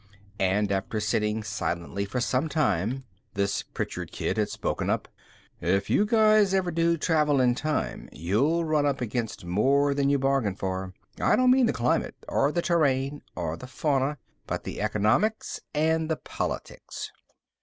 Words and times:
And 0.39 0.71
after 0.71 0.99
sitting 0.99 1.43
silently 1.43 2.05
for 2.05 2.19
some 2.19 2.49
time, 2.49 3.03
this 3.35 3.61
Pritchard 3.61 4.11
kid 4.11 4.37
had 4.37 4.49
spoken 4.49 4.89
up: 4.89 5.07
"If 5.61 5.91
you 5.91 6.07
guys 6.07 6.55
ever 6.55 6.71
do 6.71 6.97
travel 6.97 7.39
in 7.39 7.53
time, 7.53 8.09
you'll 8.11 8.65
run 8.65 8.87
up 8.87 8.99
against 8.99 9.45
more 9.45 9.93
than 9.93 10.09
you 10.09 10.17
bargain 10.17 10.55
for. 10.55 10.95
I 11.19 11.35
don't 11.35 11.51
mean 11.51 11.67
the 11.67 11.71
climate 11.71 12.15
or 12.27 12.51
the 12.51 12.63
terrain 12.63 13.21
or 13.35 13.55
the 13.55 13.67
fauna, 13.67 14.17
but 14.47 14.63
the 14.63 14.81
economics 14.81 15.59
and 15.71 16.09
the 16.09 16.17
politics." 16.17 17.11